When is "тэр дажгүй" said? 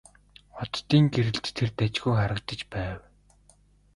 1.57-2.13